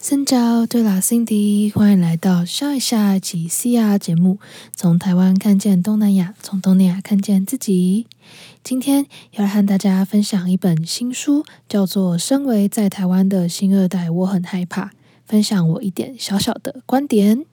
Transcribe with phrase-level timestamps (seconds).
[0.00, 4.38] 三角，对啦，Cindy，欢迎来到笑一下及 CR 节目，
[4.76, 8.06] 从台湾看见东南亚，从东南亚看见自己。
[8.62, 14.84] 今天要来和大家分享一本新书，叫做《身为在台湾的新二代，我很害怕》，
[15.26, 17.44] 分享我一点小小的观点。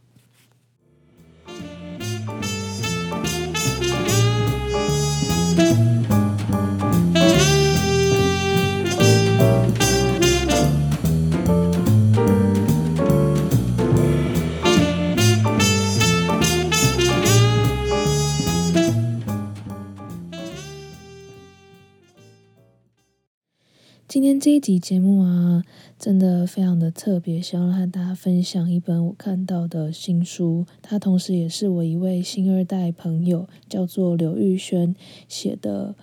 [24.15, 25.65] 今天这一集节目啊，
[25.99, 30.65] 真的非常的特别，想要和大家分享一本我看到的新书。
[30.81, 34.95] 它同时也是我一位新二代朋友，叫做刘玉轩
[35.27, 35.95] 写的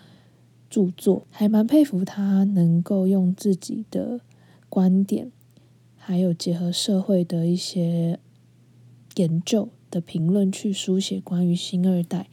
[0.68, 4.20] 著作，还蛮佩服他能够用自己的
[4.68, 5.32] 观点，
[5.96, 8.20] 还有结合社会的一些
[9.16, 12.28] 研究的评论，去书写关于新二代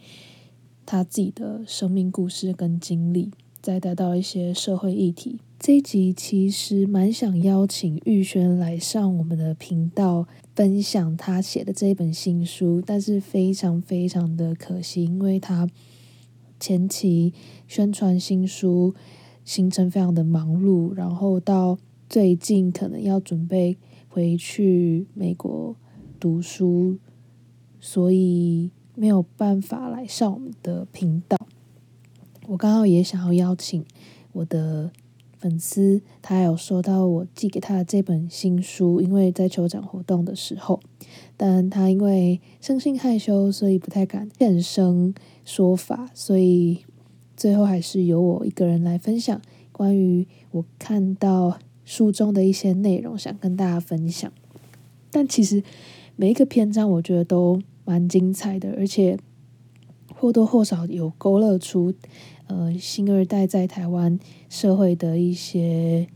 [0.86, 5.40] 他自己的生命故事跟经历，再带到一些社会议题。
[5.60, 15.70] 这一集其实蛮想邀请玉轩来上我们的频道分享他写的这本新书，但是非常非常的可惜，因为他
[16.62, 17.34] 前期
[17.68, 18.96] 宣传新书
[19.44, 25.76] 行程非常的忙碌，然后到最近可能要准备回去美国
[26.22, 26.98] 读书，
[27.82, 31.38] 所以没有办法来上我们的频道。
[32.48, 33.84] 我刚好也想要邀请
[34.32, 34.90] 我的。
[35.40, 40.80] 粉丝他有收到我寄给他的这本新书，因为在酋长活动的时候，
[41.38, 46.84] 但他因为生性害羞，所以不太敢现身说法，所以
[47.38, 54.32] 最后还是由我一个人来分享关于我看到书中的一些内容，想跟大家分享。
[55.10, 55.64] 但其实
[56.18, 59.18] 每一个篇章，我觉得都蛮精彩的，而且
[60.20, 61.94] 或多或少有勾勒出。
[62.48, 66.08] 呃，新二代在台湾社会的一些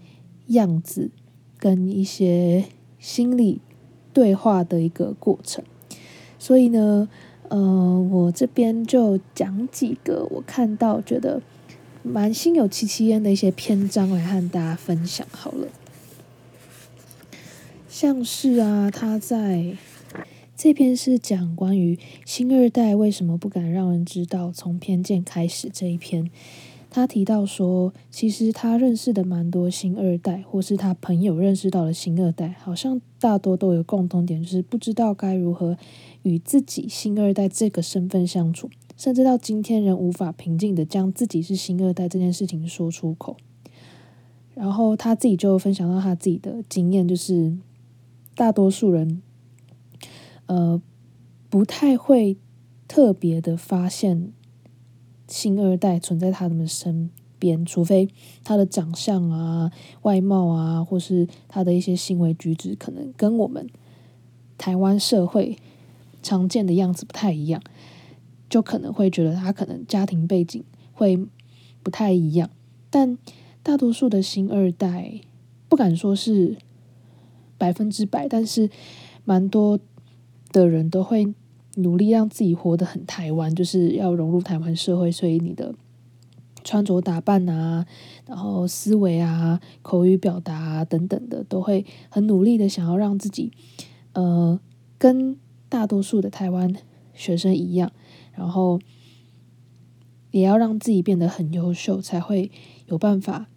[0.48, 1.12] 样子，
[1.60, 2.66] 跟一些
[2.98, 3.62] 心理
[4.12, 5.64] 对话的一个过程。
[6.40, 7.08] 所以呢，
[7.50, 11.40] 呃，我这边就讲几个我看到觉得
[12.02, 15.68] 蛮心有戚戚焉的一些篇章来和大家分享好了。
[17.88, 19.78] 像是啊，他在。
[20.64, 26.32] 这篇是讲关于新二代为什么不敢让人知道从偏见开始这一篇。
[26.90, 35.78] 他提到说，其实他认识的蛮多新二代，或是他朋友认识到的新二代，好像大多都有共同点，就是不知道该如何
[36.22, 43.36] 与自己新二代这个身份相处，甚至到今天仍无法平静的将自己是新二代这件事情说出口。
[44.54, 47.58] 然后他自己就分享到他自己的经验，就是
[48.34, 49.22] 大多数人。
[50.46, 50.82] 呃，
[51.50, 52.38] 不太会
[52.88, 54.32] 特别的发现
[55.28, 57.10] 新二代存在他们身
[57.40, 58.10] 边，除非
[58.44, 59.72] 他的长相啊、
[60.02, 63.68] 外貌啊，或是他的一些行为举止，可能跟我们
[64.58, 65.58] 台湾社会
[66.22, 67.62] 常见的样子不太一样，
[68.50, 71.18] 就可能会觉得他可能家庭背景会
[71.82, 72.50] 不太一样。
[72.90, 73.18] 但
[73.64, 75.22] 大多数的新二代，
[75.70, 76.58] 不敢说是
[77.58, 78.70] 百分之百，但是
[79.24, 79.80] 蛮多。
[80.54, 81.34] 的人都会
[81.76, 85.74] 努力让自己活得很台湾，就是要融入台湾社会，所以你的
[86.64, 87.86] 穿着打扮啊，
[88.28, 93.52] 然后思维啊、口语表达等等的，都会很努力的想要让自己，
[94.14, 94.60] 呃，
[95.00, 95.36] 跟
[95.68, 96.74] 大多数的台湾
[97.16, 97.92] 学生一样，
[98.34, 98.80] 然后
[100.30, 102.52] 也要让自己变得很优秀，才会
[102.86, 103.48] 有办法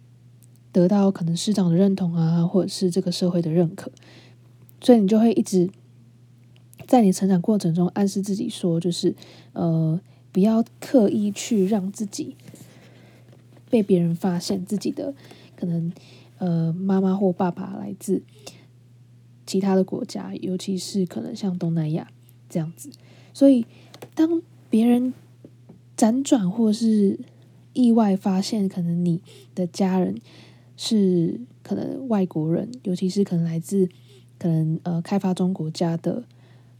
[0.71, 3.91] 得到可能师长的认同啊，或者是这个社会的认可，
[4.81, 5.69] 所以你就会一直。
[6.87, 9.13] 在你成长过程中，暗示自己说，就是
[9.51, 9.99] 呃，
[10.31, 12.37] 不要刻意去让自己
[13.69, 15.13] 被别人发现自己的
[15.57, 15.91] 可能，
[16.37, 18.23] 呃，妈妈或爸爸来自
[19.45, 22.09] 其他的国家，尤其是可能像东南亚
[22.49, 22.89] 这样子。
[23.33, 23.65] 所以，
[24.15, 25.13] 当别人
[25.97, 27.19] 辗转或是
[27.73, 29.21] 意外发现，可能你
[29.53, 30.15] 的家人
[30.77, 33.89] 是可能外国人，尤其是可能来自
[34.39, 36.23] 可能呃开发中国家的。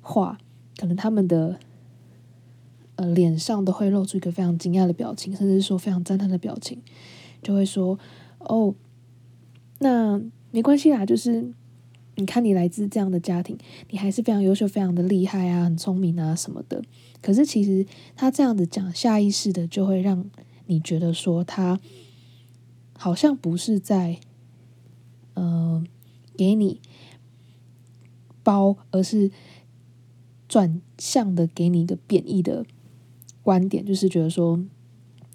[0.08, 0.38] 话，
[0.78, 1.60] 可能他们的
[2.96, 6.82] 呃脸上都会露出一个非常惊讶的表情，甚至说非常赞叹的表情，
[7.44, 8.00] 就会说
[8.40, 8.74] ：“哦，
[9.80, 10.22] 那
[10.52, 11.52] 没关系啦，就是
[12.16, 13.58] 你看你来自这样的家庭，
[13.90, 16.82] 你还是非常优秀、非常的厉害啊，很聪明啊什么的。”
[17.22, 20.30] 可是其实他这样子讲，下意识的就会让
[20.68, 21.80] 你觉得说他
[22.98, 24.20] 好像不是在
[25.34, 25.84] 呃
[26.36, 26.80] 给你
[28.44, 29.30] 包，而是
[30.48, 32.66] 转向的给你一个贬义的
[33.44, 34.64] 观点，就是觉得说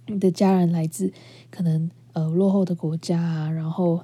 [0.07, 1.13] 你的家人来自
[1.51, 4.03] 可能呃落后的国家啊，然后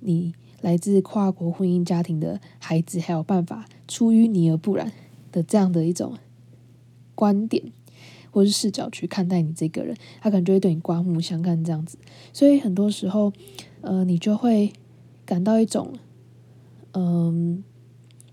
[0.00, 4.92] 你来自跨国婚姻家庭的孩子，还有办法出淤泥而不染
[5.30, 6.18] 的这样的一种
[7.14, 7.72] 观点
[8.30, 11.96] 或是视角去看待你这个人，他可能就会对你刮目相看这样子，
[12.32, 13.32] 所以很多时候
[13.80, 14.72] 呃你就会
[15.24, 15.92] 感到一种
[16.92, 17.62] 嗯。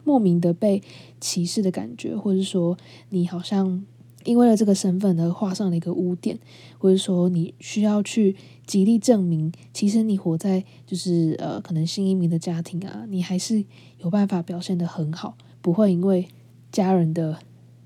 [0.10, 0.82] 莫名的被
[1.22, 2.76] 歧视的感觉，或者说
[3.10, 3.86] 你好像
[4.24, 6.40] 因为了这个身份而画上了一个污点，
[6.80, 8.36] 或者说你需要去
[8.66, 13.64] 极力证明，其实你活在就是呃可能新移民的家庭啊，你还是
[14.00, 16.28] 有办法表现的很好，不会因为
[16.72, 17.38] 家人的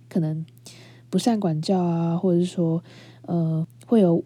[0.07, 0.45] 可能
[1.09, 2.81] 不善管教啊，或者是说
[3.23, 4.23] 呃会有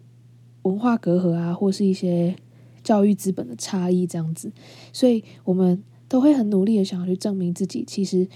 [0.62, 2.36] 文化隔阂啊，或是一些
[2.84, 4.52] 教育资本的差异这样子，
[4.92, 5.82] 所以我们。
[6.08, 8.26] 都会很努力的想要去证明自己，其实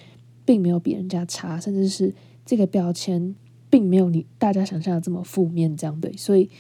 [0.45, 2.15] 并没有比人家差，甚至是
[2.45, 3.35] 这个标签
[3.71, 6.13] 并没有你大家想象的这么负面，这样对。
[6.17, 6.51] 所以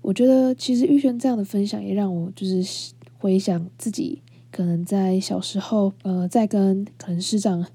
[0.00, 7.66] 我觉得，其实玉轩这样的分享也让我就是回想自己可能在小时候，呃，在跟可能师长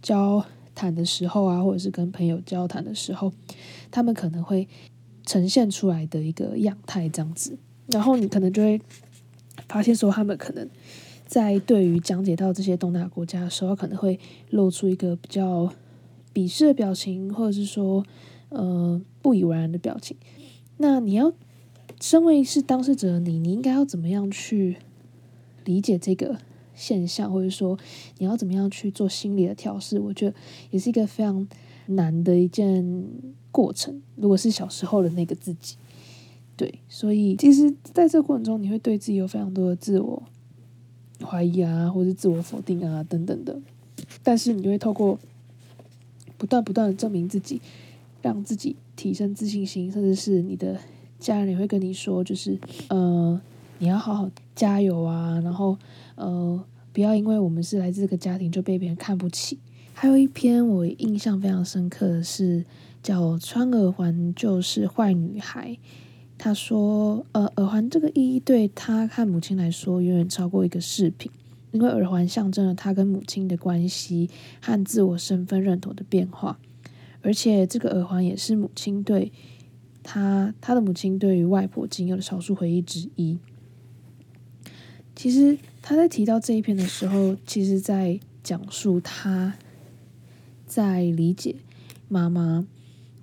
[0.00, 0.42] 交
[0.74, 3.30] 谈的时候啊，或者是跟朋友交谈的时候，
[3.90, 4.66] 他们可能会
[5.26, 8.80] 呈现出来的一个样态这样子，然后你可能就会
[9.68, 10.66] 发现说，他们可能。
[11.26, 14.18] 在对于讲解到这些东南亚国家的时候，可能会
[14.50, 15.72] 露出一个比较
[16.32, 18.04] 鄙视的表情，或者是说
[18.48, 20.16] 呃不以为然的表情。
[20.76, 21.32] 那你要
[22.00, 24.76] 身为是当事者，你你应该要怎么样去
[25.64, 26.38] 理解这个
[26.74, 27.78] 现象，或者说
[28.18, 29.98] 你要怎么样去做心理的调试？
[29.98, 30.36] 我觉得
[30.70, 31.48] 也是一个非常
[31.86, 33.04] 难的一件
[33.50, 34.00] 过程。
[34.14, 35.76] 如果是小时候的那个自己，
[36.56, 40.22] 对，所以其实在这个过程中，你会对自己有非常多的自我。
[41.24, 43.56] 怀疑啊，或者是自我否定啊，等等的。
[44.22, 45.18] 但是你就会透过
[46.36, 47.60] 不断不断的证明自己，
[48.22, 50.78] 让自己提升自信心，甚至是你的
[51.18, 52.58] 家人也会跟你说，就是
[52.88, 53.40] 呃，
[53.78, 55.76] 你要好好加油啊，然后
[56.16, 59.58] 呃，不要因为我们是来自这个家庭就被别人看不起。
[59.94, 62.64] 还有一篇我印象非常深刻的是
[63.02, 65.78] 叫“穿耳环就是坏女孩”。
[66.38, 71.32] 他说：“呃，耳环这个意义对他和母亲来说远远超过一个饰品，
[71.72, 74.28] 因为耳环象征了他跟母亲的关系
[74.60, 76.58] 和自我身份认同的变化，
[77.22, 79.32] 而且这个耳环也是母亲对
[80.02, 83.38] 他他的母亲对于外婆仅有的少数回忆之一。
[85.16, 89.54] 其实他在提到这一篇的时候，其实在讲述他
[90.66, 91.56] 在理解
[92.08, 92.66] 妈妈。”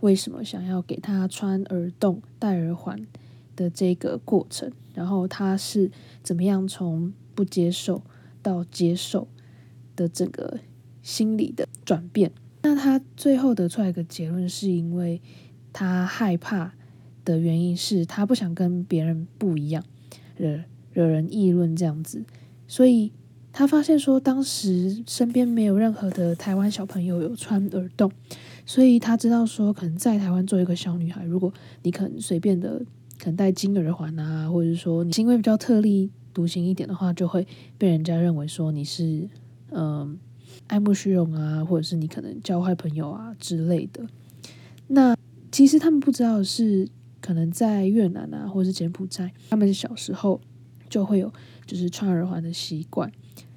[0.04, 3.08] 为什么想要给他穿耳洞、戴耳环
[3.56, 4.70] 的这个过程？
[4.94, 5.90] 然后他是
[6.22, 8.04] 怎么样从不接受
[8.42, 9.30] 到接受
[9.96, 10.60] 的整个
[11.02, 12.34] 心理的转变？
[12.64, 15.22] 那他最后得出来一个结论，是因为
[15.72, 16.74] 他害怕
[17.24, 19.86] 的原因是他不想跟别人不一样，
[20.36, 20.60] 惹
[20.92, 22.26] 惹人议论这样子。
[22.68, 23.14] 所以
[23.54, 28.12] 他发现说，当时身边没有任何的台湾小朋友有穿耳洞。
[28.66, 32.80] 所以他知道说，可能在台湾做一个小女孩，如果你可能随便的，
[33.20, 37.46] 可能戴金耳环啊，或者说你行为比较特立独行一点的话，就会
[37.78, 39.28] 被人家认为说你是
[39.72, 40.18] 嗯
[40.68, 44.06] 爱慕虚荣啊，或者是你可能交坏朋友啊之类的。
[44.88, 45.16] 那
[45.52, 46.88] 其实他们不知道是，
[47.20, 50.40] 可能在越南啊，或者是柬埔寨，他们小时候
[50.90, 51.32] 就会有
[51.66, 53.12] 就是穿耳环的习惯，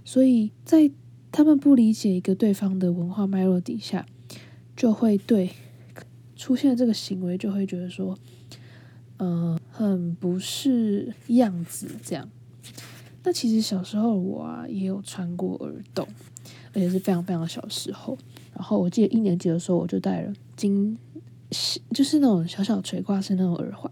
[0.05, 0.91] 所以在
[1.31, 4.05] 他们不理解一个对方的文化脉络底下。
[4.77, 5.51] 就会对
[6.37, 8.17] 出现这个行为，就会觉得说，
[9.17, 12.29] 呃，很不是样子这样。
[13.25, 16.07] 那其实小时候我啊也有穿过耳洞，
[16.73, 18.17] 而且是非常非常小时候。
[18.55, 20.97] 然后我记得一年级的时候，我就戴了金，
[21.93, 23.91] 就是那种小小垂挂式那种耳环。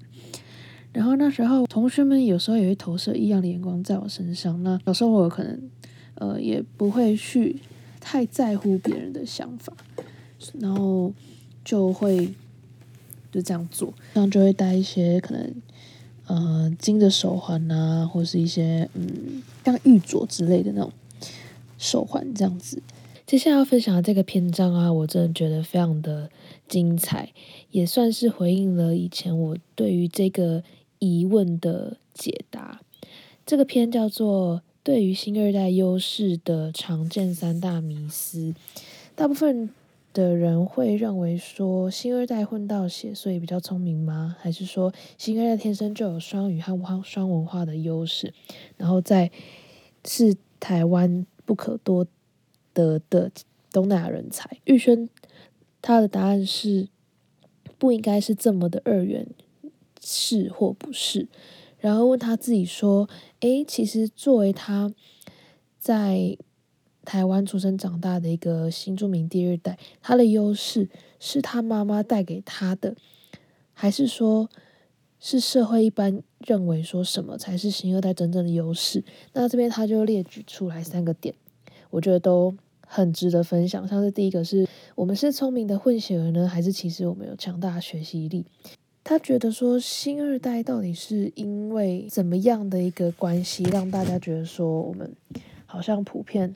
[0.92, 4.62] 然后那时候同学们有时候也会投射异样的眼光在我身上。
[4.62, 5.70] 那小时候我可能
[6.14, 7.58] 呃也不会去
[8.00, 9.72] 太在乎别人的想法。
[10.60, 11.12] 然后
[11.64, 12.32] 就会
[13.32, 15.54] 就这样做，这样就会戴一些可能
[16.26, 20.92] 呃金的手环啊，或是一些嗯像玉镯之类的那种
[21.78, 22.82] 手环这样子。
[23.26, 26.30] 接下来要分享的这个篇章啊，我真的觉得非常的
[26.68, 27.32] 精彩，
[27.70, 30.62] 也算是回应了以前我对于这个
[30.98, 32.80] 疑问的解答。
[33.46, 38.38] 这个篇叫做《对于新二代优势的常见三大迷思》，
[39.16, 39.70] 大部分。
[40.14, 44.34] 的人会认为说，新二代混到血，所以比较聪明吗？
[44.40, 48.32] 还是说，新二代天生就有双语和双文化的优势，
[48.78, 49.30] 然后在
[50.06, 52.06] 是台湾不可多
[52.72, 53.30] 得的
[53.72, 54.48] 东南亚人才。
[54.64, 55.08] 玉轩
[55.82, 56.88] 他的答案是
[57.76, 59.26] 不应该是这么的二元，
[60.00, 61.28] 是或不是？
[61.78, 64.94] 然后问他自己说：“诶，其实作为他
[65.78, 66.38] 在
[67.04, 70.88] 台湾出生长大的一个新住民第二代，他的优势
[71.20, 72.96] 是他妈妈带给他的，
[73.72, 74.48] 还是说？”
[75.26, 79.02] 是社会一般认为说什么才是新二代真正的优势？
[79.32, 81.34] 那这边他就列举出来三个点，
[81.88, 82.54] 我觉得都
[82.86, 83.88] 很值得分享。
[83.88, 88.44] 像是第一个是我们是聪明的混血儿呢，还是其实我们有强大的学习力？
[89.02, 95.10] 他觉得说新二代到底是因为怎么样的一个关系，让大家觉得说我们
[95.64, 96.54] 好像普遍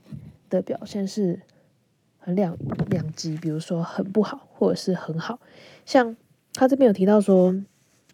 [0.49, 1.41] 的表现是
[2.19, 2.57] 很两
[2.89, 5.41] 两极，比如说很不好，或者是很好。
[5.85, 6.17] 像
[6.55, 7.55] 他这边有提到说。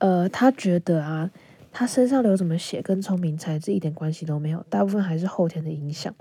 [0.01, 1.31] 呃，他觉得啊，
[1.73, 6.13] 他身上流什么血跟聪明才智一点关系都没有，大部分还是后天的影响。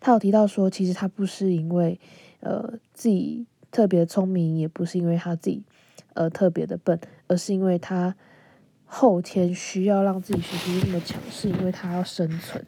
[0.00, 2.00] 他有提到说，其实他不是因为
[2.40, 5.64] 呃自己特别聪明，也不是因为他自己
[6.14, 8.14] 呃特别的笨，而是因为他
[8.86, 12.64] 后天需要让自己学习那么强，是因为他要生存。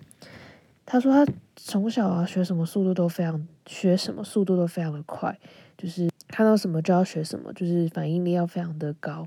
[0.84, 5.38] 他说他从小啊学什么速度都非常，学什么速度都非常的快，
[5.76, 9.26] 就是看到什么就要学什么，就是反应力要非常的高。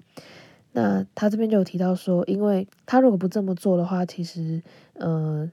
[0.71, 5.51] 那他这边就有提到说，因为他如果不这么做的话，其实，呃，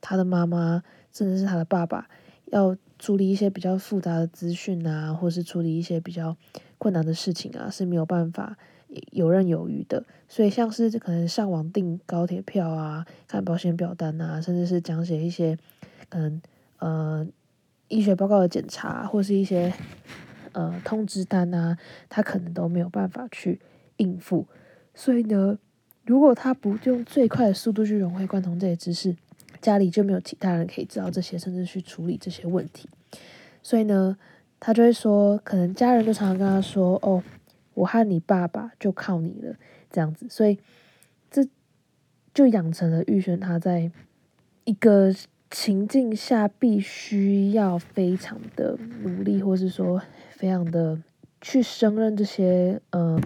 [0.00, 0.82] 他的妈妈
[1.12, 2.08] 甚至是他的爸爸，
[2.46, 6.34] 要处理一些比较复杂的资讯啊，或是处理一些比较
[6.78, 8.56] 困难的事情啊，是没有办法
[9.12, 10.04] 游刃有余的。
[10.26, 15.58] 所以，像是可能上网订高铁票啊，看保险表单啊，甚至是讲解一些，
[16.10, 16.40] 嗯
[16.78, 17.26] 呃，
[17.88, 19.72] 医学报告的检查，或是一些
[20.52, 21.76] 呃通知单啊，
[22.08, 23.60] 他可能都没有办法去。
[23.98, 24.46] 应付，
[24.94, 25.58] 所以呢，
[26.04, 29.16] 如果他不用最快的速度去融会贯通这些知识，
[29.62, 32.90] 家里就没有其他人可以知道这些，甚至去处理这些问题。
[33.62, 34.18] 所以呢，
[34.60, 37.22] 他就会说，可能家人就常常跟他说：“哦，
[37.72, 39.56] 我和你爸爸就靠你了。”
[39.90, 40.58] 这样子，所以
[41.30, 41.48] 这
[42.34, 43.90] 就养成了玉轩他在
[44.64, 45.10] 一个
[45.50, 50.98] 情境下必须要非常的努力，或是说非常的
[51.40, 53.20] 去胜任这些，嗯。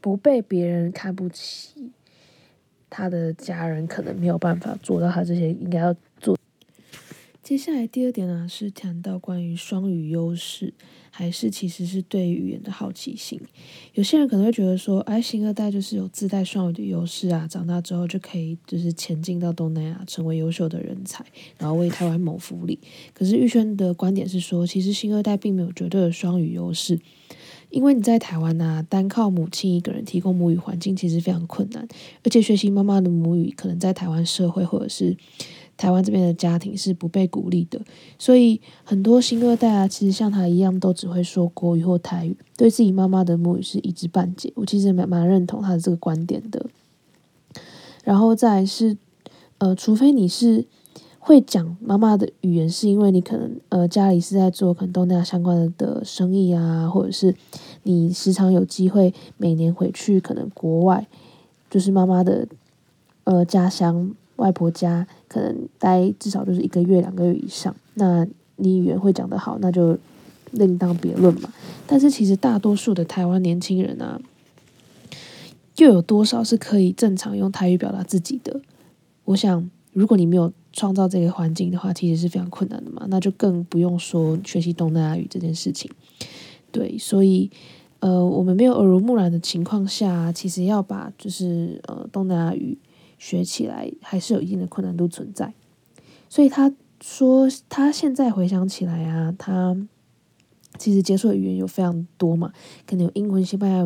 [0.00, 1.90] 不被别人看不起，
[2.90, 5.96] 他的家人可能没有办法做到他这些应该要。
[7.44, 10.72] 接下来第二点呢，是谈到关于双语优势，
[11.10, 13.38] 还是其实是对语言的好奇心。
[13.92, 21.22] 有些人可能会觉得说，哎，新二代就是有自带双语的优势啊，长大之后就可以就是前进到东南亚，成为优秀的人才，
[21.58, 22.78] 然后为台湾谋福利。
[23.12, 26.98] 可是玉轩的观点是说，其实新二代并没有绝对的双语优势。
[27.68, 31.86] 因为你在台湾呐，单靠母亲一个人提供母语环境其实非常困难，
[32.22, 35.16] 而且学习妈妈的母语，可能在台湾社会或者是
[35.76, 37.80] 台湾这边的家庭是不被鼓励的。
[38.18, 44.52] 所以很多新二代啊，其实像他一样，都只会说国语或台语，对自己妈妈的母语是一知半解。
[44.56, 46.66] 我其实蛮蛮认同他的这个观点的。
[48.02, 48.96] 然后再是，
[49.58, 50.66] 呃，除非你是。
[51.26, 57.34] 会讲妈妈的语言，是因为你可能呃家里是在做可能东南亚相关的生意啊，或者是
[57.84, 61.08] 你时常有机会每年回去可能国外，
[61.70, 62.46] 就是妈妈的
[63.24, 68.26] 呃家乡外婆家，可能待至少就是一个月两个月以上，那
[68.56, 69.98] 你语言会讲得好，那就
[70.52, 71.52] 另当别论嘛。
[71.86, 74.20] 但是其实大多数的台湾年轻人啊，
[75.76, 78.60] 又有多少是可以正常用台语表达自己的？
[79.24, 80.52] 我想，如果你没有。
[80.76, 83.06] 创造这个环境的话，其实是非常困难的嘛。
[83.08, 85.88] 那就更不用说学习东南亚语这件事情。
[86.72, 87.48] 对，所以
[88.00, 92.76] 呃，我们没有耳濡目染的情况下，其实要把就是呃东南亚语
[93.24, 95.54] 学起来，还是有一定的困难度存在。
[96.28, 99.74] 所以他说，他现在回想起来啊，他
[100.78, 102.52] 其实接触的语言有非常多嘛，
[102.86, 103.82] 可能有英文、西班牙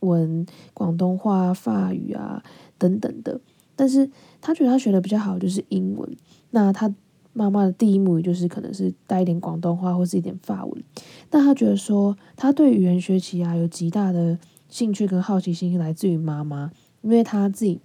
[0.00, 2.42] 文、广东话、法语啊
[2.76, 3.40] 等等的。
[3.76, 6.16] 但是他觉得他学的比较好就是英文，
[6.50, 6.92] 那他
[7.32, 10.82] 妈妈的第一母语就是可能是带一点广东话或是一点法文，
[11.30, 14.36] 但他觉得说他对语言学习啊有极大的
[14.68, 17.78] 兴趣跟好奇心来自于妈妈，因为他自己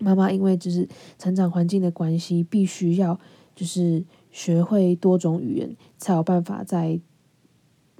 [0.00, 0.88] 妈妈因为就是
[1.18, 3.20] 成长环境的关系，必须要
[3.54, 7.00] 就是学会多种语言才有办法在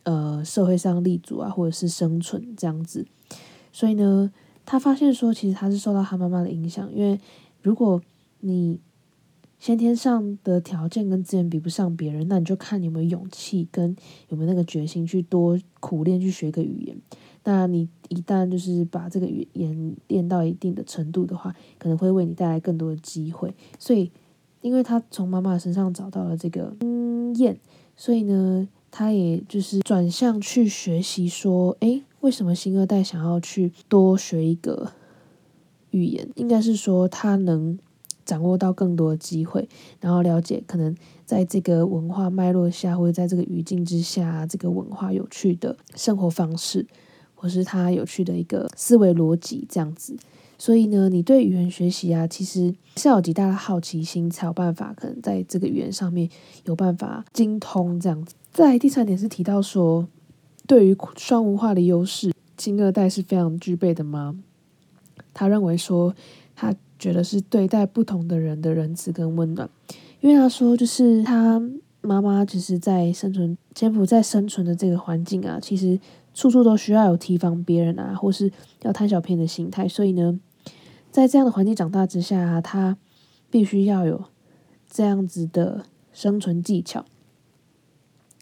[0.02, 3.06] 呃社会上立足啊或者是生存这样子，
[3.72, 4.32] 所以呢。
[4.66, 7.18] 他发现说，其实他是受到他妈妈的影响，因为
[7.60, 8.00] 如果
[8.38, 8.78] 你
[9.58, 13.96] 先天上的条件跟资源比不上别人，那你就看你有没有勇气跟
[14.28, 16.96] 有没有那个决心去多苦练去学个语言。
[17.44, 23.54] 那你一旦就是把这个语言练到一定的程度的话，可能会为你带来更多的机会。
[23.78, 24.10] 所以，
[24.60, 27.58] 因为他从妈妈身上找到了这个经验，
[27.96, 34.92] 所以呢，他也就是转向去学习说，诶，为什么新二代想要去多学一个
[35.90, 36.28] 语言？
[36.34, 37.78] 应该是说他能
[38.26, 39.66] 掌握到更多的机会，
[40.00, 40.94] 然后了解可能
[41.24, 46.86] 在这个文化脉络下，或者在这个语境之下，这个文化有趣的生活方式，
[47.40, 50.14] 或是他有趣的一个思维逻辑这样子。
[50.58, 56.28] 所以呢，你对语言学习啊，其实是要有极大的好奇心，才有办法可能在这个语言上面
[56.66, 58.34] 有办法精通这样子。
[58.52, 60.06] 在第三点是提到说，
[60.66, 64.36] 对于双文化的优势，新二代是非常具备的吗？
[65.32, 66.14] 他认为说，
[66.54, 69.66] 他觉得是对待不同的人的仁慈跟温暖，
[70.20, 71.58] 因为他说就是他
[72.02, 75.98] 妈妈其实在生存柬埔寨生存的这个环境啊，其实
[76.34, 78.50] 处处都需要有提防别人啊，或是
[78.82, 80.38] 要贪小便宜的心态，所以呢。
[81.12, 82.96] 在这样的环境长大之下，他
[83.50, 84.26] 必须要有
[84.88, 85.82] 这样子的
[86.12, 87.04] 生存技巧。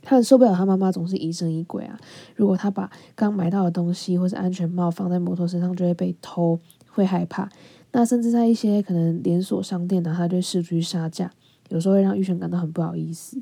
[0.03, 1.99] 他很受不了他妈妈总是疑神疑鬼啊！
[2.37, 7.49] 如果他把刚买到的东西或是安全帽放在摩托身上，就会被偷，会害怕。
[7.93, 11.31] 那甚至在一些可能连锁商店呢，他就试图去杀价，
[11.71, 13.41] 有时候会让玉璇感到很不好意思。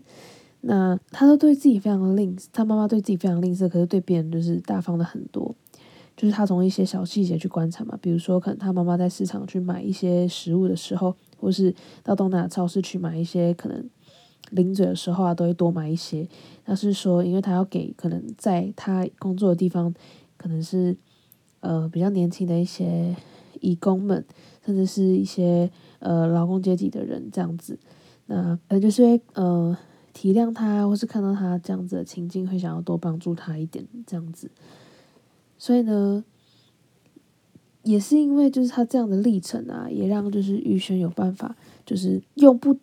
[0.61, 5.55] 那他都对自己非常的吝啬，他妈妈对自己非常吝啬，可是对别人就是大方的很多。
[6.17, 13.85] 就是他从一些小细节去观察嘛，比如说可能他妈妈在市场去买一些食物的时候，或是到东南亚超市去买一些可能
[14.51, 16.27] 零嘴的时候啊，都会多买一些。
[16.65, 19.95] 那是说，因为他要给可能在他工作的地方，
[20.39, 20.97] 可能是
[21.61, 23.15] 呃比较年轻的一些
[23.61, 24.25] 义工们，
[24.65, 27.79] 甚至是一些呃劳工阶级的人这样子，
[28.25, 29.77] 那呃就是呃
[30.17, 34.51] 体谅他，或是看到他这样子的情境，会想要多帮助他一点这样子。
[35.59, 36.25] 所以呢，
[37.83, 41.55] 也是因为就是他这样的历程啊，也让就是玉轩有办法，
[41.85, 42.75] 就是用不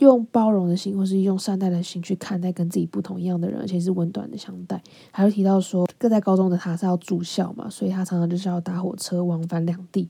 [0.00, 4.82] 用包容的心，或是用善待的心去看待跟自己不同一样的人，而且是温暖的相待。
[5.10, 10.06] 还有提到说，各在高中的他是要住校嘛，所以他常常就是要搭火车往返两地。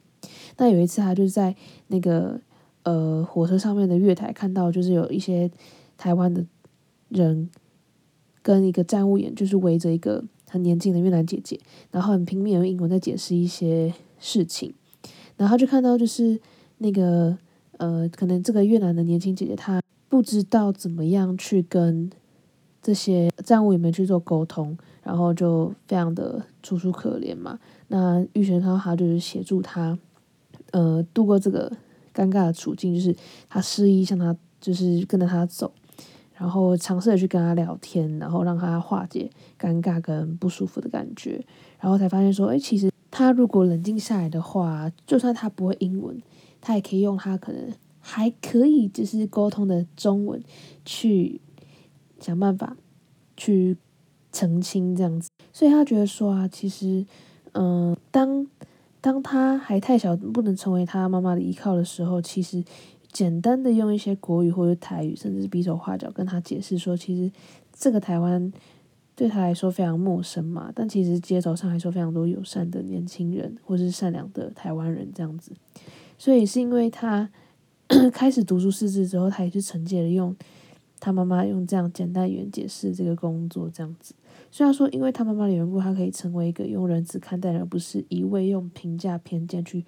[0.56, 1.54] 那有一次，他就是在
[1.86, 2.40] 那个
[2.82, 5.48] 呃火车上面的月台看到，就是有一些
[5.98, 6.46] 台湾的
[7.10, 7.50] 人
[8.40, 10.24] 跟一个站务员，就是围着一个。
[10.50, 14.72] 很年轻的越南姐姐，然后很拼命用英文在解释一些事情，
[15.36, 16.40] 然后就看到就是
[16.78, 17.36] 那个
[17.76, 22.10] 呃，可能这个越南的年轻姐姐她不知道怎么样去跟
[22.80, 27.58] 这些站务员们去做沟通，然后就非常的楚楚可怜嘛。
[27.88, 29.98] 那玉璇看到她就是协助她，
[30.70, 31.70] 呃，度过这个
[32.14, 33.14] 尴尬的处境，就是
[33.50, 35.70] 他示意向他就是跟着他走。
[36.38, 41.44] 然后尝试着去跟他聊天，然后让他化解尴尬跟不舒服的感觉，
[41.80, 46.22] 然后才发现说，哎，其实他如果冷静下来的话，就算他不会英文，
[46.60, 50.40] 他也可以用他可能还可以就是沟通的中文
[50.84, 51.40] 去
[52.20, 52.76] 想办法
[53.36, 53.76] 去
[54.30, 55.28] 澄清这样子。
[55.52, 57.04] 所以他觉得说啊，其实，
[57.52, 58.46] 嗯，当
[59.00, 62.62] 当他还太小，不能成为他妈妈的依靠的时候，其实。
[63.10, 67.32] 简单的用一些国语或者台语，甚至是比手画脚跟他解释说，其实
[67.72, 68.52] 这个台湾
[69.16, 70.70] 对他来说非常陌生嘛。
[70.74, 75.52] 但其实街头上还说非常多友善的年轻人，或是善良的台湾人这样子。
[76.18, 77.30] 所以是因为他
[78.12, 80.36] 开始读书识字之后，他也是承接了用
[81.00, 84.14] 他妈妈用这样简单语言解释这个工作这样子。
[84.50, 89.84] 虽然说因为他妈妈的缘故，他可以成为一个用仁慈看待，而不是一味用评价偏见去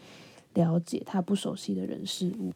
[0.55, 2.53] 了解他不熟悉的人事物。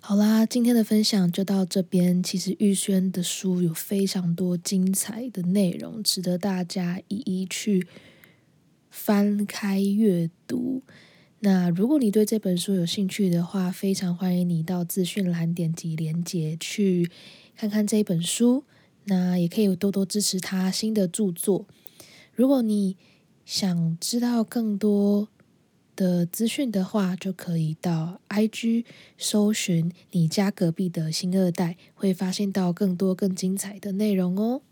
[0.00, 2.22] 好啦，今天的分享就到这边。
[2.22, 7.86] 其实玉轩的书有非常多精彩的内容，值得大家一一去
[8.90, 10.82] 翻开阅读。
[11.40, 17.10] 那如果你对这本书有兴趣的话，非常欢迎你到资讯栏点击连接去
[17.56, 18.64] 看看这本书。
[19.04, 21.66] 那也可以多多支持他新的著作。
[22.34, 22.96] 如果你
[23.46, 25.28] 想知道更多，
[26.00, 28.86] 的资讯的话，就可以到 IG
[29.18, 34.62] 搜寻你家隔壁的新二代，会发现到更多更精彩的内容哦。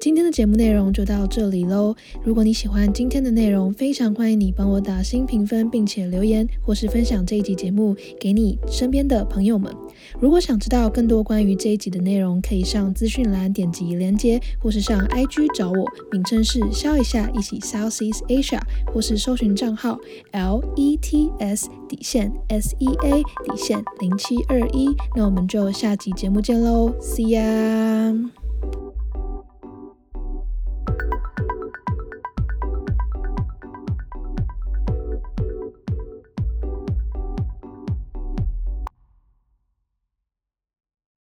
[0.00, 1.94] 今天的节目内容就到这里喽。
[2.24, 9.72] 如果你喜欢今天的内容，非常欢迎你帮我打新评分，并且留言或是分享这一集节目给你身边的朋友们。
[10.18, 18.60] 如果想知道更多关于这一集的内容，可以上资讯栏点击连接，或是上 IG 找我，名称是笑一下一起 Southeast Asia，
[18.92, 19.98] 或是搜寻账号
[20.32, 24.88] L E T S 底线 S E A 底线零七二一。
[25.14, 28.39] 那我们就下集节目见喽，See ya。